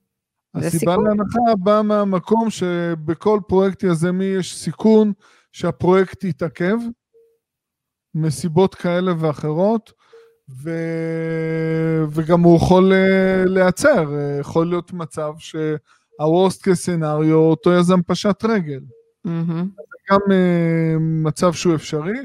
[0.54, 0.96] הסיבה.
[0.96, 5.12] להנחה באה מהמקום שבכל פרויקט יזמי יש סיכון
[5.52, 6.76] שהפרויקט יתעכב,
[8.14, 9.92] מסיבות כאלה ואחרות,
[10.62, 10.70] ו...
[12.11, 15.32] וגם הוא יכול אה, להיעצר, אה, יכול להיות מצב
[16.18, 18.81] שה-Worst case scenario, אותו יזם פשט רגל.
[19.24, 19.68] מהמם.
[20.11, 22.18] גם אה, מצב שהוא אפשרי,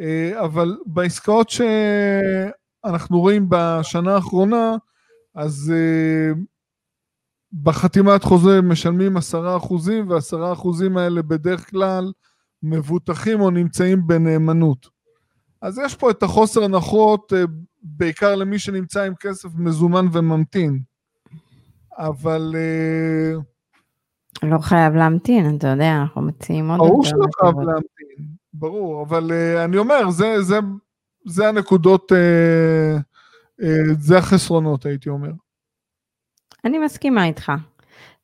[0.00, 4.76] אה, אבל בעסקאות שאנחנו רואים בשנה האחרונה,
[5.34, 6.40] אז אה,
[7.62, 12.12] בחתימת חוזה משלמים עשרה אחוזים, והעשרה אחוזים האלה בדרך כלל
[12.62, 14.86] מבוטחים או נמצאים בנאמנות.
[15.62, 17.32] אז יש פה את החוסר הנחות,
[17.82, 20.82] בעיקר למי שנמצא עם כסף מזומן וממתין.
[21.98, 23.40] אבל אה,
[24.42, 27.54] לא חייב להמתין, אתה יודע, אנחנו מציעים עוד ברור שלא חייב.
[27.56, 30.58] להמתין, ברור, אבל uh, אני אומר, זה, זה,
[31.26, 33.64] זה הנקודות, uh,
[33.98, 35.30] זה החסרונות, הייתי אומר.
[36.64, 37.52] אני מסכימה איתך.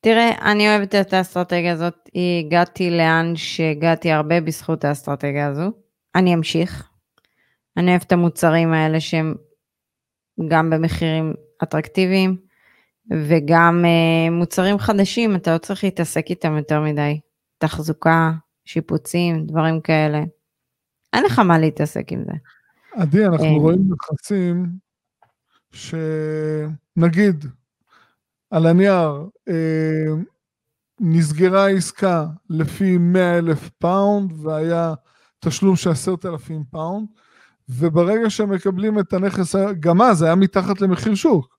[0.01, 2.09] תראה, אני אוהבת את האסטרטגיה הזאת,
[2.47, 5.73] הגעתי לאן שהגעתי הרבה בזכות האסטרטגיה הזו.
[6.15, 6.89] אני אמשיך.
[7.77, 9.35] אני אוהבת את המוצרים האלה שהם
[10.49, 12.37] גם במחירים אטרקטיביים,
[13.13, 17.21] וגם uh, מוצרים חדשים, אתה לא צריך להתעסק איתם יותר מדי.
[17.59, 18.33] תחזוקה,
[18.65, 20.23] שיפוצים, דברים כאלה.
[21.13, 22.33] אין לך מה להתעסק עם זה.
[22.93, 23.53] עדי, אנחנו אה.
[23.53, 24.67] רואים נכסים
[25.73, 27.45] שנגיד,
[28.51, 30.15] על הנייר, אה,
[31.01, 34.95] נסגרה עסקה לפי 100 אלף פאונד והיה
[35.41, 37.09] תשלום של 10,000 פאונד,
[37.69, 41.58] וברגע שהם מקבלים את הנכס, גם אז היה מתחת למחיר שוק,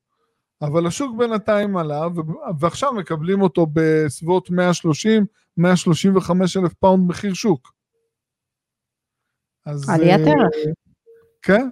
[0.61, 2.01] אבל השוק בינתיים עלה,
[2.59, 5.25] ועכשיו מקבלים אותו בסביבות 130,
[5.57, 7.73] 135 אלף פאונד מחיר שוק.
[9.65, 9.89] אז...
[9.89, 10.75] עליית אה, ערך.
[11.41, 11.69] כן,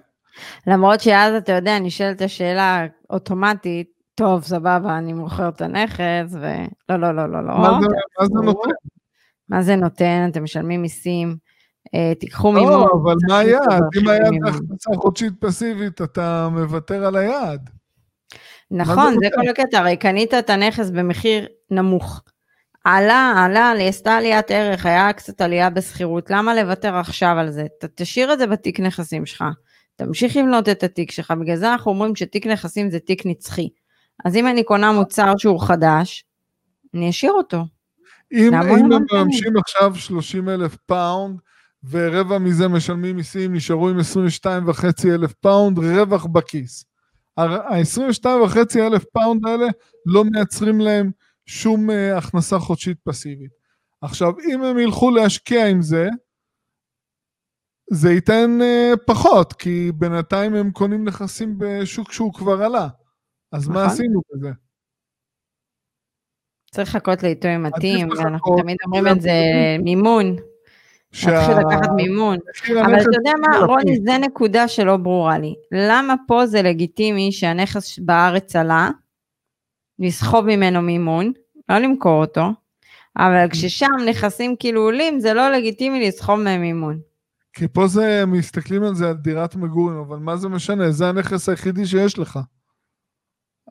[0.66, 6.46] למרות שאז אתה יודע, נשאלת השאלה אוטומטית, טוב, סבבה, אני מוכר את הנכס, ו...
[6.88, 7.58] לא, לא, לא, לא, לא.
[7.58, 7.86] מה זה-
[8.20, 8.34] מה זה.
[8.44, 8.70] נותן?
[9.48, 10.28] מה זה נותן?
[10.30, 11.36] אתם משלמים מיסים,
[11.94, 12.88] אה, תיקחו לא, מימון.
[13.02, 13.82] אבל צריך מה היעד?
[14.02, 14.32] אם היעד.
[14.48, 17.70] הכנסה חודשית פסיבית, אתה מוותר על היעד.
[18.70, 22.22] נכון, זה זה כל הקטע, הרי קנית את הנכס במחיר נמוך.
[22.84, 27.66] עלה, עלה, עשתה עליית ערך, היה קצת עלייה בשכירות, למה לוותר עכשיו על זה?
[27.80, 29.44] ת, תשאיר את זה בתיק נכסים שלך,
[29.96, 33.68] תמשיך לבנות את התיק שלך, בגלל זה אנחנו אומרים שתיק נכסים זה תיק נצחי.
[34.24, 36.24] אז אם אני קונה מוצר שהוא חדש,
[36.94, 37.64] אני אשאיר אותו.
[38.32, 39.06] אם אם לא הם?
[39.12, 41.38] מממשים עכשיו 30 אלף פאונד,
[41.90, 46.84] ורבע מזה משלמים מיסים, נשארו עם 22 וחצי אלף פאונד, רווח בכיס.
[47.38, 49.66] ה-22 וחצי אלף פאונד האלה
[50.06, 51.10] לא מייצרים להם
[51.46, 53.50] שום אה, הכנסה חודשית פסיבית.
[54.00, 56.08] עכשיו, אם הם ילכו להשקיע עם זה,
[57.92, 62.88] זה ייתן אה, פחות, כי בינתיים הם קונים נכסים בשוק שהוא כבר עלה.
[63.52, 63.86] אז מה נכון.
[63.86, 64.50] עשינו בזה?
[66.70, 69.30] צריך לחכות לעיתוי מתאים, ואנחנו תמיד אומרים כולם את זה,
[69.84, 70.36] מימון,
[71.12, 72.38] להתחיל לקחת מימון.
[72.70, 74.00] אבל אתה יודע מה, יתחיל רוני.
[74.04, 75.54] זה נקודה שלא ברורה לי.
[75.72, 78.90] למה פה זה לגיטימי שהנכס בארץ עלה,
[79.98, 81.32] לסחוב ממנו מימון,
[81.68, 82.46] לא למכור אותו,
[83.16, 87.00] אבל כששם נכסים כאילו עולים, זה לא לגיטימי לסחוב מהם מימון.
[87.52, 90.90] כי פה זה, מסתכלים על זה על דירת מגורים, אבל מה זה משנה?
[90.90, 92.38] זה הנכס היחידי שיש לך.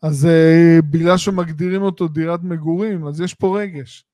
[0.04, 4.06] אז אה, בגלל שמגדירים אותו דירת מגורים, אז יש פה רגש.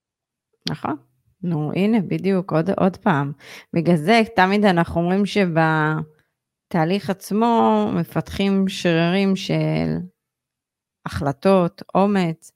[0.70, 0.96] נכון.
[1.44, 3.32] נו, הנה, בדיוק, עוד, עוד פעם.
[3.72, 9.96] בגלל זה תמיד אנחנו אומרים שבתהליך עצמו מפתחים שרירים של
[11.06, 12.52] החלטות, אומץ,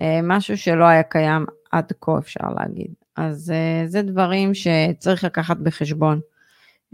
[0.00, 2.94] אה, משהו שלא היה קיים עד כה, אפשר להגיד.
[3.16, 6.20] אז אה, זה דברים שצריך לקחת בחשבון.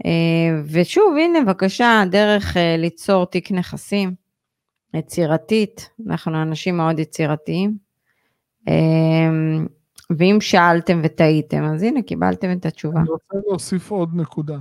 [0.05, 4.13] אה, ושוב, הנה, בבקשה, דרך ליצור תיק נכסים,
[4.93, 7.77] יצירתית, אנחנו אנשים מאוד יצירתיים.
[10.09, 12.99] ואם שאלתם וטעיתם, אז הנה, קיבלתם את התשובה.
[12.99, 14.57] אני רוצה להוסיף עוד נקודה.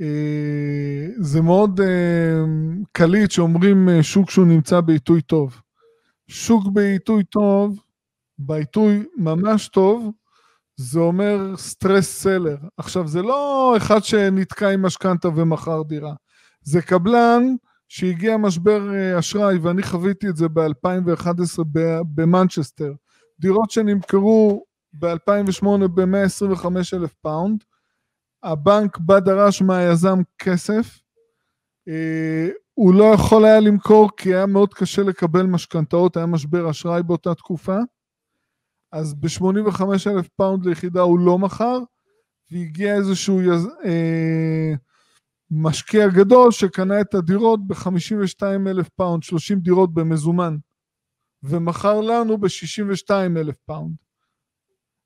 [0.00, 2.44] אה, זה מאוד אה,
[2.92, 5.60] קליט שאומרים אה, שוק שהוא נמצא בעיתוי טוב.
[6.28, 7.80] שוק בעיתוי טוב,
[8.38, 10.10] בעיתוי ממש טוב,
[10.76, 12.56] זה אומר stress seller.
[12.76, 16.14] עכשיו, זה לא אחד שנתקע עם משכנתה ומכר דירה.
[16.62, 17.42] זה קבלן
[17.88, 18.82] שהגיע משבר
[19.18, 21.58] אשראי, ואני חוויתי את זה ב-2011
[22.14, 22.92] במנצ'סטר.
[23.42, 27.64] דירות שנמכרו ב-2008 ב-125 אלף פאונד,
[28.42, 31.00] הבנק בא דרש מהיזם כסף,
[31.88, 37.02] אה, הוא לא יכול היה למכור כי היה מאוד קשה לקבל משכנתאות, היה משבר אשראי
[37.02, 37.78] באותה תקופה.
[38.92, 41.78] אז ב-85 אלף פאונד ליחידה הוא לא מכר,
[42.50, 43.68] והגיע איזשהו יז...
[43.84, 44.72] אה,
[45.50, 50.56] משקיע גדול שקנה את הדירות ב-52 אלף פאונד, 30 דירות במזומן,
[51.44, 53.94] ומכר לנו ב-62 אלף פאונד.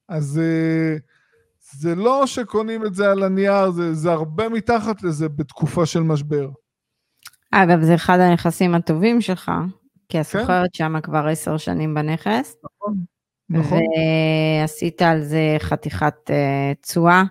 [0.08, 0.96] אז אה,
[1.72, 6.48] זה לא שקונים את זה על הנייר, זה, זה הרבה מתחת לזה בתקופה של משבר.
[7.50, 9.52] אגב, זה אחד הנכסים הטובים שלך,
[10.08, 10.78] כי הסוחרת כן.
[10.78, 12.56] שם כבר עשר שנים בנכס.
[12.64, 12.96] נכון.
[13.50, 13.78] נכון.
[14.62, 17.22] ועשית על זה חתיכת אה, תשואה.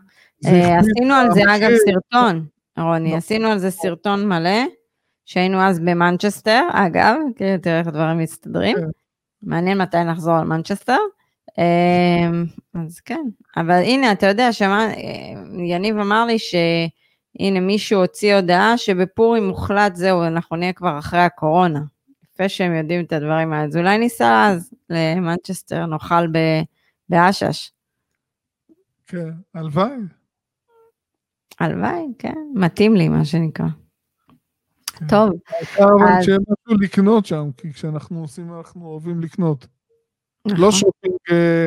[0.45, 0.47] Uh,
[0.79, 2.45] עשינו על זה אגב סרטון,
[2.77, 3.17] רוני, נכון.
[3.17, 4.63] עשינו על זה סרטון מלא,
[5.25, 7.15] שהיינו אז במנצ'סטר, אגב,
[7.61, 8.77] תראה איך הדברים מסתדרים.
[8.77, 8.87] כן.
[9.41, 10.97] מעניין מתי נחזור על מנצ'סטר.
[11.57, 13.23] אמ, אז כן,
[13.57, 14.87] אבל הנה, אתה יודע, שמה,
[15.67, 21.81] יניב אמר לי שהנה מישהו הוציא הודעה שבפורים מוחלט, זהו, אנחנו נהיה כבר אחרי הקורונה.
[22.23, 26.27] יפה שהם יודעים את הדברים האלה, אז אולי ניסע אז למנצ'סטר, נאכל
[27.09, 27.71] באשש.
[29.07, 29.95] כן, הלוואי.
[31.59, 33.65] הלוואי, כן, מתאים לי, מה שנקרא.
[34.95, 35.07] כן.
[35.07, 35.29] טוב.
[35.77, 39.67] אבל שיהיה משהו לקנות שם, כי כשאנחנו עושים, אנחנו אוהבים לקנות.
[40.45, 40.71] לא נכון.
[40.71, 41.15] שופינג...
[41.31, 41.65] אה,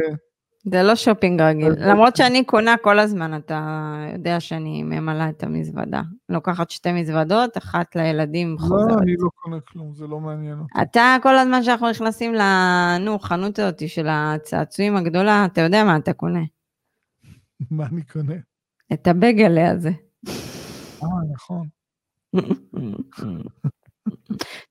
[0.72, 6.02] זה לא שופינג רגיל, למרות שאני קונה כל הזמן, אתה יודע שאני ממלאה את המזוודה.
[6.28, 8.90] לוקחת שתי מזוודות, אחת לילדים לא, חוזרת.
[8.90, 10.82] לא, אני לא קונה כלום, זה לא מעניין אותי.
[10.82, 16.12] אתה, כל הזמן שאנחנו נכנסים לנו, חנות הזאת של הצעצועים הגדולה, אתה יודע מה אתה
[16.12, 16.42] קונה.
[17.70, 18.34] מה אני קונה?
[18.92, 19.90] את הבגלה הזה.
[21.02, 21.77] אה, נכון.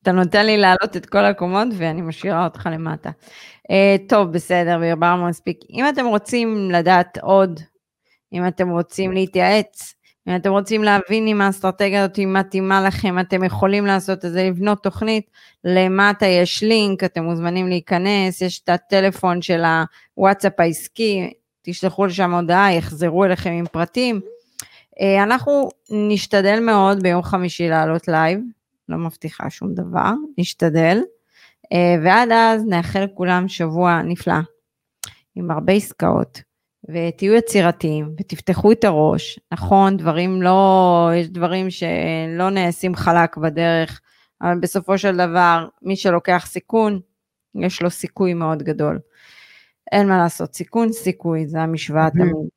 [0.01, 3.09] אתה נותן לי להעלות את כל הקומות ואני משאירה אותך למטה.
[3.71, 5.59] Uh, טוב, בסדר, והרברנו מספיק.
[5.69, 7.59] אם אתם רוצים לדעת עוד,
[8.33, 9.93] אם אתם רוצים להתייעץ,
[10.27, 14.83] אם אתם רוצים להבין אם האסטרטגיה הזאת מתאימה לכם, אתם יכולים לעשות את זה, לבנות
[14.83, 15.31] תוכנית,
[15.63, 19.63] למטה יש לינק, אתם מוזמנים להיכנס, יש את הטלפון של
[20.17, 24.21] הוואטסאפ העסקי, תשלחו לשם הודעה, יחזרו אליכם עם פרטים.
[24.99, 28.39] Uh, אנחנו נשתדל מאוד ביום חמישי לעלות לייב,
[28.89, 30.99] לא מבטיחה שום דבר, נשתדל.
[31.73, 34.33] אה, ועד אז נאחל לכולם שבוע נפלא,
[35.35, 36.41] עם הרבה עסקאות,
[36.89, 39.39] ותהיו יצירתיים, ותפתחו את הראש.
[39.51, 44.01] נכון, דברים לא, יש דברים שלא נעשים חלק בדרך,
[44.41, 46.99] אבל בסופו של דבר, מי שלוקח סיכון,
[47.55, 48.99] יש לו סיכוי מאוד גדול.
[49.91, 52.56] אין מה לעשות, סיכון, סיכוי, זה המשוואה תמיד.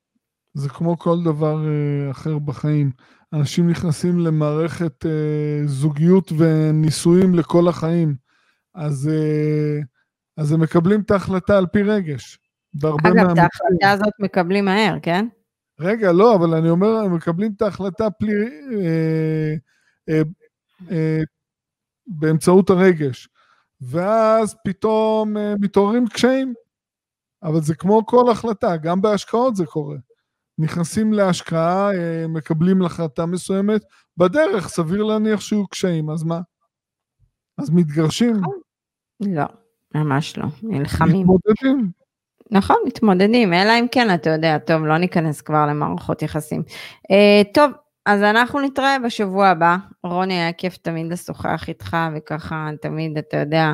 [0.55, 2.91] זה כמו כל דבר אה, אחר בחיים.
[3.33, 8.15] אנשים נכנסים למערכת אה, זוגיות ונישואים לכל החיים,
[8.75, 9.81] אז, אה,
[10.37, 12.39] אז הם מקבלים את ההחלטה על פי רגש.
[12.77, 15.27] אגב, את ההחלטה הזאת מקבלים מהר, כן?
[15.81, 19.55] רגע, לא, אבל אני אומר, הם מקבלים את ההחלטה פלי, אה,
[20.09, 20.23] אה,
[20.91, 21.21] אה,
[22.07, 23.29] באמצעות הרגש.
[23.81, 26.55] ואז פתאום אה, מתעוררים קשיים.
[27.43, 29.97] אבל זה כמו כל החלטה, גם בהשקעות זה קורה.
[30.61, 33.83] נכנסים להשקעה, אה, מקבלים החלטה מסוימת,
[34.17, 36.41] בדרך סביר להניח שיהיו קשיים, אז מה?
[37.59, 38.41] אז מתגרשים?
[39.21, 39.45] לא,
[39.95, 41.21] ממש לא, נלחמים.
[41.21, 41.91] מתמודדים.
[42.51, 46.63] נכון, מתמודדים, אלא אם כן, אתה יודע, טוב, לא ניכנס כבר למערכות יחסים.
[47.13, 47.71] Uh, טוב,
[48.07, 49.77] אז אנחנו נתראה בשבוע הבא.
[50.05, 53.73] רוני, היה כיף תמיד לשוחח איתך, וככה תמיד, אתה יודע,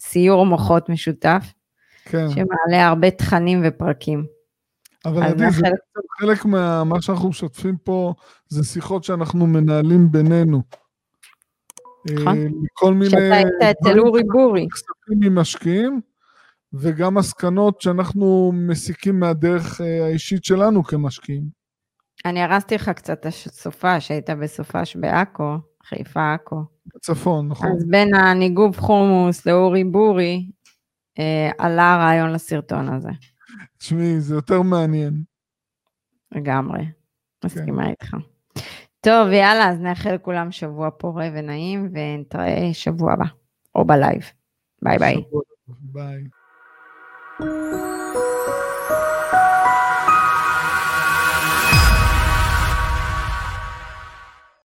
[0.00, 1.52] סיור מוחות משותף.
[2.04, 2.30] כן.
[2.30, 4.26] שמעלה הרבה תכנים ופרקים.
[5.04, 5.78] אבל עדי, זה חלק,
[6.20, 8.14] חלק ממה שאנחנו משתפים פה,
[8.48, 10.62] זה שיחות שאנחנו מנהלים בינינו.
[12.10, 12.38] נכון.
[12.38, 13.10] אה, כל מיני...
[13.10, 14.66] שאתה היית אצל אורי בורי.
[15.08, 16.00] ממשקיעים,
[16.72, 21.62] וגם מסקנות שאנחנו מסיקים מהדרך אה, האישית שלנו כמשקיעים.
[22.24, 26.56] אני הרסתי לך קצת את הסופש, שהיית בסופש בעכו, חיפה עכו.
[26.94, 27.70] בצפון, נכון.
[27.72, 30.46] אז בין הניגוב חומוס לאורי בורי,
[31.18, 33.10] אה, עלה הרעיון לסרטון הזה.
[33.78, 35.22] תשמעי, זה יותר מעניין.
[36.32, 36.84] לגמרי,
[37.44, 37.90] מסכימה כן.
[37.90, 38.16] איתך.
[39.00, 43.24] טוב, יאללה, אז נאחל לכולם שבוע פורה ונעים, ונתראה שבוע הבא,
[43.74, 44.22] או בלייב.
[44.82, 45.24] ביי ביי.
[45.68, 46.24] ביי.